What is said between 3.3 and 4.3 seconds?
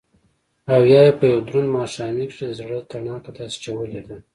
داسې چولې ده